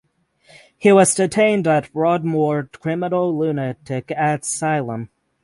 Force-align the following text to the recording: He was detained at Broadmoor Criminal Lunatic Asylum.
He 0.79 0.91
was 0.91 1.13
detained 1.13 1.67
at 1.67 1.93
Broadmoor 1.93 2.71
Criminal 2.73 3.37
Lunatic 3.37 4.09
Asylum. 4.17 5.09